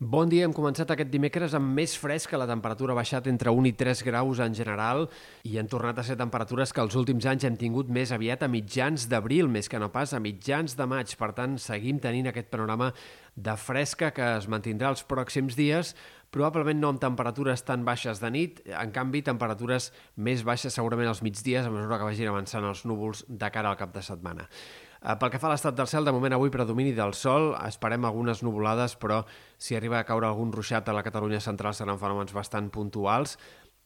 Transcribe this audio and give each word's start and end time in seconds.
Bon 0.00 0.30
dia, 0.32 0.46
hem 0.46 0.52
començat 0.56 0.88
aquest 0.94 1.10
dimecres 1.12 1.52
amb 1.52 1.74
més 1.76 1.92
fresc, 2.00 2.32
la 2.40 2.46
temperatura 2.48 2.94
ha 2.94 2.96
baixat 2.96 3.26
entre 3.28 3.52
1 3.52 3.66
i 3.68 3.72
3 3.76 4.00
graus 4.06 4.38
en 4.40 4.56
general 4.56 5.02
i 5.44 5.58
han 5.60 5.68
tornat 5.68 6.00
a 6.00 6.04
ser 6.08 6.16
temperatures 6.16 6.72
que 6.72 6.80
els 6.80 6.96
últims 6.96 7.26
anys 7.28 7.44
hem 7.44 7.58
tingut 7.60 7.92
més 7.92 8.08
aviat 8.16 8.40
a 8.40 8.48
mitjans 8.48 9.04
d'abril, 9.12 9.52
més 9.52 9.68
que 9.68 9.76
no 9.76 9.90
pas 9.92 10.16
a 10.16 10.22
mitjans 10.24 10.78
de 10.80 10.88
maig. 10.88 11.12
Per 11.20 11.30
tant, 11.36 11.60
seguim 11.60 12.00
tenint 12.00 12.32
aquest 12.32 12.48
panorama 12.48 12.94
de 13.36 13.58
fresca 13.60 14.08
que 14.16 14.32
es 14.40 14.48
mantindrà 14.48 14.88
els 14.88 15.04
pròxims 15.04 15.52
dies, 15.60 15.92
probablement 16.32 16.80
no 16.80 16.94
amb 16.94 17.04
temperatures 17.04 17.68
tan 17.68 17.84
baixes 17.84 18.24
de 18.24 18.32
nit, 18.32 18.64
en 18.72 18.96
canvi 18.96 19.20
temperatures 19.20 19.92
més 20.16 20.48
baixes 20.48 20.80
segurament 20.80 21.12
als 21.12 21.20
migdies 21.20 21.68
a 21.68 21.76
mesura 21.76 22.00
que 22.00 22.08
vagin 22.08 22.32
avançant 22.32 22.64
els 22.64 22.86
núvols 22.88 23.26
de 23.28 23.52
cara 23.52 23.68
al 23.68 23.76
cap 23.76 23.92
de 23.92 24.00
setmana. 24.00 24.48
Eh, 25.00 25.16
pel 25.16 25.30
que 25.32 25.38
fa 25.40 25.48
a 25.48 25.54
l'estat 25.54 25.76
del 25.76 25.88
cel, 25.88 26.04
de 26.04 26.12
moment 26.12 26.34
avui 26.36 26.52
predomini 26.52 26.92
del 26.92 27.14
sol, 27.16 27.54
esperem 27.64 28.04
algunes 28.04 28.42
nuvolades, 28.44 28.98
però 29.00 29.22
si 29.56 29.76
arriba 29.76 29.98
a 29.98 30.04
caure 30.04 30.28
algun 30.28 30.52
ruixat 30.52 30.88
a 30.88 30.92
la 30.92 31.04
Catalunya 31.06 31.40
central 31.40 31.72
seran 31.74 31.98
fenòmens 31.98 32.36
bastant 32.36 32.68
puntuals. 32.68 33.38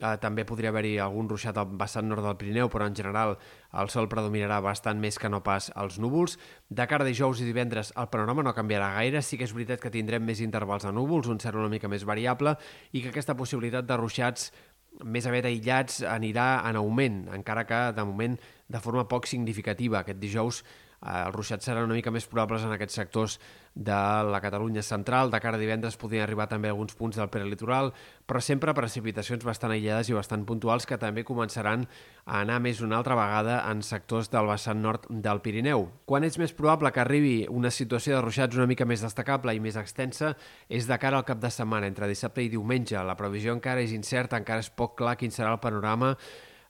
Eh, 0.00 0.14
també 0.22 0.46
podria 0.46 0.70
haver-hi 0.70 0.94
algun 1.02 1.26
ruixat 1.28 1.58
al 1.58 1.74
vessant 1.80 2.06
nord 2.08 2.22
del 2.24 2.38
Pirineu, 2.38 2.70
però 2.70 2.86
en 2.86 2.94
general 2.94 3.34
el 3.82 3.90
sol 3.90 4.06
predominarà 4.08 4.60
bastant 4.62 5.02
més 5.02 5.18
que 5.18 5.28
no 5.28 5.42
pas 5.42 5.72
els 5.74 5.98
núvols. 5.98 6.38
De 6.70 6.86
cara 6.86 7.02
a 7.04 7.08
dijous 7.08 7.42
i 7.42 7.48
divendres 7.48 7.90
el 7.98 8.08
panorama 8.08 8.46
no 8.46 8.54
canviarà 8.54 8.94
gaire, 8.94 9.20
sí 9.20 9.36
que 9.36 9.44
és 9.50 9.52
veritat 9.56 9.82
que 9.82 9.90
tindrem 9.90 10.22
més 10.24 10.40
intervals 10.40 10.86
de 10.86 10.94
núvols, 10.94 11.28
un 11.28 11.42
cert 11.42 11.58
una 11.58 11.68
mica 11.68 11.90
més 11.90 12.06
variable, 12.06 12.54
i 12.92 13.02
que 13.02 13.10
aquesta 13.10 13.34
possibilitat 13.34 13.90
de 13.90 13.98
ruixats 13.98 14.52
més 15.04 15.26
aviat 15.26 15.50
aïllats 15.50 16.00
anirà 16.06 16.48
en 16.70 16.78
augment, 16.80 17.22
encara 17.34 17.66
que 17.66 17.82
de 17.96 18.04
moment 18.06 18.38
de 18.70 18.80
forma 18.80 19.08
poc 19.10 19.26
significativa. 19.26 20.04
Aquest 20.04 20.22
dijous 20.22 20.62
Eh, 21.00 21.22
els 21.24 21.32
ruixats 21.32 21.64
seran 21.64 21.86
una 21.86 21.96
mica 21.96 22.12
més 22.12 22.26
probables 22.28 22.64
en 22.66 22.74
aquests 22.74 22.98
sectors 22.98 23.38
de 23.72 24.00
la 24.28 24.40
Catalunya 24.44 24.82
central. 24.84 25.30
De 25.32 25.38
cara 25.40 25.56
a 25.56 25.60
divendres 25.60 25.96
podrien 25.96 26.26
arribar 26.26 26.46
també 26.50 26.68
alguns 26.68 26.92
punts 26.98 27.16
del 27.16 27.30
prelitoral, 27.32 27.94
però 28.28 28.42
sempre 28.44 28.74
precipitacions 28.76 29.46
bastant 29.46 29.72
aïllades 29.72 30.10
i 30.10 30.16
bastant 30.16 30.44
puntuals 30.44 30.84
que 30.86 30.98
també 31.00 31.24
començaran 31.24 31.86
a 32.26 32.42
anar 32.42 32.58
més 32.60 32.82
una 32.84 32.98
altra 32.98 33.16
vegada 33.16 33.62
en 33.70 33.80
sectors 33.86 34.28
del 34.28 34.50
vessant 34.50 34.82
nord 34.84 35.08
del 35.08 35.40
Pirineu. 35.40 35.88
Quan 36.04 36.28
és 36.28 36.36
més 36.38 36.52
probable 36.52 36.92
que 36.92 37.00
arribi 37.00 37.34
una 37.48 37.72
situació 37.72 38.18
de 38.18 38.22
ruixats 38.26 38.60
una 38.60 38.68
mica 38.68 38.84
més 38.84 39.00
destacable 39.00 39.56
i 39.56 39.60
més 39.64 39.80
extensa 39.80 40.34
és 40.68 40.84
de 40.84 41.00
cara 41.00 41.16
al 41.16 41.24
cap 41.24 41.40
de 41.40 41.48
setmana, 41.48 41.88
entre 41.88 42.12
dissabte 42.12 42.44
i 42.44 42.52
diumenge. 42.52 43.00
La 43.00 43.16
previsió 43.16 43.56
encara 43.56 43.80
és 43.80 43.96
incerta, 43.96 44.36
encara 44.36 44.60
és 44.60 44.68
poc 44.68 44.98
clar 45.00 45.16
quin 45.16 45.32
serà 45.32 45.56
el 45.56 45.64
panorama 45.64 46.12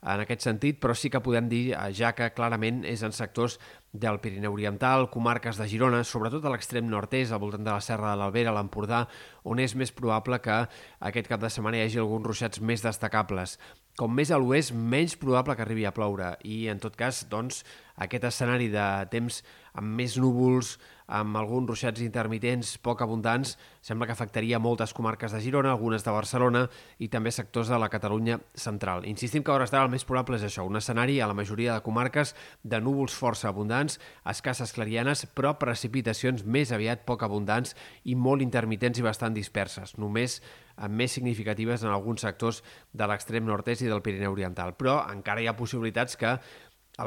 en 0.00 0.22
aquest 0.22 0.46
sentit, 0.46 0.78
però 0.80 0.94
sí 0.96 1.10
que 1.12 1.20
podem 1.20 1.48
dir 1.50 1.72
eh, 1.74 1.90
ja 1.96 2.12
que 2.16 2.30
clarament 2.36 2.82
és 2.88 3.02
en 3.04 3.12
sectors 3.12 3.58
del 3.92 4.20
Pirineu 4.22 4.54
Oriental, 4.54 5.08
comarques 5.10 5.58
de 5.58 5.66
Girona, 5.68 6.02
sobretot 6.06 6.44
a 6.46 6.52
l'extrem 6.54 6.86
nord-est, 6.88 7.34
al 7.34 7.42
voltant 7.42 7.66
de 7.66 7.72
la 7.72 7.84
Serra 7.84 8.12
de 8.12 8.20
l'Albera, 8.20 8.54
l'Empordà, 8.54 9.04
on 9.44 9.60
és 9.60 9.74
més 9.74 9.92
probable 9.92 10.38
que 10.40 10.62
aquest 11.10 11.30
cap 11.30 11.42
de 11.42 11.50
setmana 11.50 11.80
hi 11.80 11.86
hagi 11.86 12.00
alguns 12.00 12.30
ruixats 12.30 12.62
més 12.62 12.84
destacables. 12.86 13.58
Com 13.98 14.14
més 14.14 14.30
a 14.30 14.38
l'oest, 14.38 14.72
menys 14.72 15.18
probable 15.20 15.56
que 15.56 15.66
arribi 15.66 15.84
a 15.84 15.92
ploure 15.92 16.36
i, 16.46 16.62
en 16.72 16.78
tot 16.80 16.96
cas, 16.96 17.24
doncs, 17.28 17.64
aquest 18.00 18.24
escenari 18.30 18.70
de 18.72 18.86
temps 19.12 19.42
amb 19.80 19.96
més 19.96 20.16
núvols, 20.20 20.76
amb 21.10 21.34
alguns 21.40 21.66
ruixats 21.66 22.02
intermitents 22.04 22.76
poc 22.84 23.00
abundants, 23.02 23.56
sembla 23.82 24.06
que 24.06 24.14
afectaria 24.14 24.60
moltes 24.62 24.92
comarques 24.94 25.32
de 25.34 25.40
Girona, 25.42 25.72
algunes 25.74 26.04
de 26.06 26.14
Barcelona 26.14 26.62
i 27.02 27.08
també 27.10 27.32
sectors 27.34 27.72
de 27.72 27.80
la 27.82 27.88
Catalunya 27.90 28.38
central. 28.54 29.02
Insistim 29.10 29.42
que 29.42 29.50
a 29.50 29.56
hores 29.58 29.74
d'ara 29.74 29.88
el 29.88 29.92
més 29.92 30.06
probable 30.06 30.38
és 30.38 30.46
això, 30.46 30.62
un 30.68 30.78
escenari 30.78 31.18
a 31.18 31.26
la 31.26 31.34
majoria 31.34 31.74
de 31.74 31.82
comarques 31.82 32.36
de 32.62 32.80
núvols 32.80 33.16
força 33.16 33.50
abundants, 33.50 33.98
escasses 34.22 34.76
clarianes, 34.76 35.26
però 35.34 35.56
precipitacions 35.58 36.46
més 36.46 36.70
aviat 36.70 37.02
poc 37.08 37.26
abundants 37.26 37.74
i 38.04 38.14
molt 38.14 38.46
intermitents 38.46 39.02
i 39.02 39.06
bastant 39.06 39.34
disperses, 39.34 39.96
només 39.98 40.38
amb 40.80 40.96
més 40.96 41.12
significatives 41.12 41.82
en 41.84 41.90
alguns 41.90 42.22
sectors 42.24 42.62
de 42.96 43.06
l'extrem 43.10 43.44
nord-est 43.44 43.82
i 43.84 43.90
del 43.90 44.00
Pirineu 44.00 44.32
Oriental. 44.32 44.72
Però 44.78 45.00
encara 45.10 45.42
hi 45.42 45.50
ha 45.50 45.58
possibilitats 45.58 46.16
que 46.16 46.38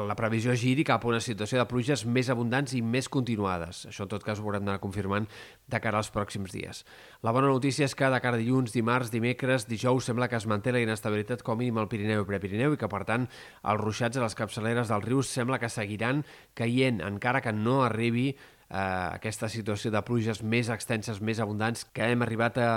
la 0.02 0.16
previsió 0.18 0.54
giri 0.58 0.82
cap 0.86 1.04
a 1.04 1.08
una 1.10 1.20
situació 1.22 1.60
de 1.60 1.66
pluges 1.70 2.02
més 2.06 2.30
abundants 2.32 2.72
i 2.74 2.80
més 2.82 3.06
continuades. 3.12 3.84
Això, 3.90 4.06
en 4.06 4.10
tot 4.10 4.24
cas, 4.26 4.40
ho 4.40 4.46
haurem 4.46 4.64
d'anar 4.64 4.80
confirmant 4.82 5.28
de 5.70 5.80
cara 5.80 6.00
als 6.00 6.10
pròxims 6.14 6.54
dies. 6.54 6.82
La 7.22 7.32
bona 7.36 7.50
notícia 7.52 7.86
és 7.86 7.94
que 7.94 8.08
de 8.10 8.20
cara 8.24 8.38
a 8.38 8.42
dilluns, 8.42 8.74
dimarts, 8.74 9.12
dimecres, 9.14 9.68
dijous, 9.70 10.08
sembla 10.10 10.28
que 10.28 10.38
es 10.40 10.48
manté 10.50 10.74
la 10.74 10.82
inestabilitat 10.82 11.44
com 11.46 11.54
a 11.54 11.62
mínim 11.62 11.78
al 11.78 11.90
Pirineu 11.92 12.24
i 12.24 12.28
Prepirineu 12.28 12.74
i 12.74 12.80
que, 12.80 12.90
per 12.90 13.04
tant, 13.06 13.28
els 13.62 13.80
ruixats 13.80 14.18
a 14.18 14.24
les 14.24 14.34
capçaleres 14.38 14.90
dels 14.90 15.06
rius 15.06 15.30
sembla 15.30 15.60
que 15.62 15.70
seguiran 15.70 16.24
caient, 16.58 17.00
encara 17.04 17.44
que 17.44 17.54
no 17.54 17.82
arribi 17.84 18.32
eh, 18.70 19.08
aquesta 19.16 19.48
situació 19.52 19.92
de 19.94 20.02
pluges 20.06 20.42
més 20.42 20.70
extenses, 20.72 21.20
més 21.20 21.40
abundants, 21.42 21.84
que 21.92 22.08
hem 22.12 22.24
arribat 22.26 22.58
a 22.62 22.70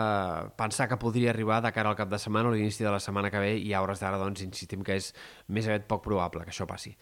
pensar 0.59 0.89
que 0.89 0.99
podria 1.01 1.31
arribar 1.31 1.61
de 1.63 1.71
cara 1.75 1.93
al 1.93 1.99
cap 1.99 2.11
de 2.11 2.19
setmana 2.21 2.49
o 2.49 2.55
l'inici 2.55 2.83
de 2.83 2.91
la 2.93 3.01
setmana 3.03 3.31
que 3.33 3.41
ve 3.43 3.55
i 3.57 3.73
a 3.73 3.81
hores 3.81 4.03
d'ara 4.03 4.19
doncs, 4.21 4.43
insistim 4.45 4.83
que 4.83 4.99
és 4.99 5.13
més 5.47 5.67
aviat 5.67 5.87
poc 5.87 6.03
probable 6.05 6.45
que 6.45 6.55
això 6.55 6.67
passi. 6.69 6.95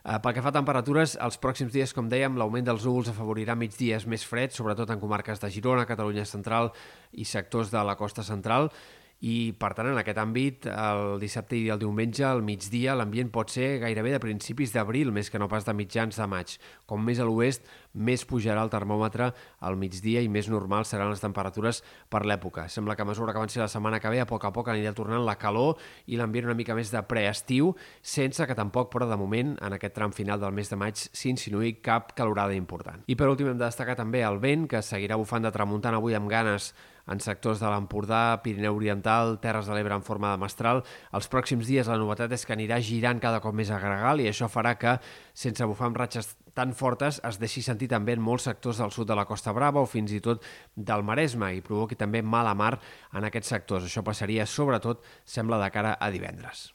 Eh, 0.00 0.16
pel 0.24 0.32
que 0.32 0.42
fa 0.42 0.48
a 0.48 0.56
temperatures, 0.56 1.16
els 1.20 1.36
pròxims 1.40 1.74
dies, 1.74 1.92
com 1.92 2.08
dèiem, 2.08 2.38
l'augment 2.40 2.64
dels 2.70 2.86
núvols 2.88 3.10
afavorirà 3.12 3.56
migdies 3.58 4.06
més 4.08 4.24
freds, 4.24 4.56
sobretot 4.56 4.90
en 4.90 5.00
comarques 5.02 5.42
de 5.42 5.50
Girona, 5.52 5.84
Catalunya 5.88 6.24
Central 6.24 6.72
i 7.12 7.26
sectors 7.28 7.72
de 7.72 7.84
la 7.84 7.98
costa 8.00 8.24
central, 8.24 8.70
i 9.20 9.52
per 9.60 9.74
tant 9.76 9.90
en 9.90 9.98
aquest 10.00 10.18
àmbit 10.20 10.66
el 10.72 11.18
dissabte 11.20 11.58
i 11.58 11.68
el 11.72 11.80
diumenge 11.80 12.24
al 12.24 12.40
migdia 12.44 12.94
l'ambient 12.96 13.28
pot 13.32 13.52
ser 13.52 13.78
gairebé 13.82 14.14
de 14.14 14.20
principis 14.22 14.72
d'abril 14.72 15.12
més 15.12 15.28
que 15.28 15.38
no 15.38 15.48
pas 15.48 15.66
de 15.66 15.74
mitjans 15.76 16.16
de 16.16 16.26
maig. 16.30 16.56
Com 16.88 17.04
més 17.04 17.20
a 17.20 17.26
l'oest 17.28 17.66
més 17.92 18.24
pujarà 18.24 18.62
el 18.64 18.72
termòmetre 18.72 19.30
al 19.66 19.76
migdia 19.76 20.22
i 20.24 20.30
més 20.32 20.48
normal 20.48 20.86
seran 20.88 21.10
les 21.12 21.20
temperatures 21.20 21.82
per 22.08 22.22
l'època. 22.24 22.68
Sembla 22.72 22.96
que 22.96 23.02
a 23.04 23.08
mesura 23.08 23.34
que 23.34 23.42
avanci 23.42 23.60
la 23.60 23.68
setmana 23.68 24.00
que 24.00 24.08
ve 24.08 24.22
a 24.22 24.28
poc 24.30 24.46
a 24.48 24.52
poc 24.56 24.70
anirà 24.72 24.94
tornant 24.96 25.26
la 25.26 25.36
calor 25.36 25.76
i 26.06 26.16
l'ambient 26.16 26.48
una 26.48 26.56
mica 26.56 26.76
més 26.78 26.92
de 26.94 27.02
preestiu 27.04 27.74
sense 28.00 28.46
que 28.46 28.56
tampoc 28.56 28.88
però 28.94 29.08
de 29.10 29.18
moment 29.20 29.52
en 29.60 29.76
aquest 29.76 29.98
tram 29.98 30.14
final 30.16 30.40
del 30.40 30.56
mes 30.56 30.70
de 30.70 30.78
maig 30.80 30.96
s'insinuï 30.96 31.76
cap 31.84 32.14
calorada 32.16 32.56
important. 32.56 33.04
I 33.06 33.18
per 33.20 33.28
últim 33.28 33.52
hem 33.52 33.60
de 33.60 33.66
destacar 33.66 33.98
també 34.00 34.24
el 34.24 34.40
vent 34.40 34.64
que 34.70 34.80
seguirà 34.80 35.20
bufant 35.20 35.44
de 35.44 35.52
tramuntant 35.52 35.98
avui 35.98 36.16
amb 36.16 36.30
ganes 36.30 36.72
en 37.10 37.20
sectors 37.20 37.60
de 37.60 37.68
l'Empordà, 37.70 38.40
Pirineu 38.44 38.78
Oriental, 38.78 39.36
Terres 39.42 39.68
de 39.68 39.76
l'Ebre 39.76 39.96
en 39.98 40.06
forma 40.06 40.30
de 40.32 40.40
mestral. 40.42 40.82
Els 41.16 41.28
pròxims 41.32 41.68
dies 41.68 41.90
la 41.90 41.98
novetat 42.00 42.32
és 42.36 42.46
que 42.46 42.54
anirà 42.56 42.80
girant 42.84 43.20
cada 43.22 43.42
cop 43.44 43.56
més 43.56 43.70
a 43.70 43.80
gregal 43.82 44.22
i 44.22 44.30
això 44.30 44.48
farà 44.48 44.76
que, 44.78 44.96
sense 45.34 45.66
bufar 45.66 45.90
amb 45.90 46.00
ratxes 46.00 46.34
tan 46.54 46.74
fortes, 46.74 47.20
es 47.26 47.38
deixi 47.42 47.62
sentir 47.62 47.90
també 47.90 48.16
en 48.16 48.24
molts 48.24 48.48
sectors 48.48 48.80
del 48.82 48.94
sud 48.94 49.10
de 49.10 49.18
la 49.18 49.26
Costa 49.28 49.54
Brava 49.56 49.82
o 49.82 49.90
fins 49.90 50.12
i 50.16 50.20
tot 50.24 50.44
del 50.76 51.06
Maresme 51.06 51.52
i 51.56 51.64
provoqui 51.64 51.98
també 51.98 52.22
mala 52.22 52.54
mar 52.54 52.76
en 53.12 53.26
aquests 53.26 53.56
sectors. 53.56 53.86
Això 53.86 54.06
passaria 54.06 54.46
sobretot, 54.46 55.04
sembla, 55.24 55.60
de 55.62 55.70
cara 55.74 55.96
a 56.00 56.10
divendres. 56.10 56.70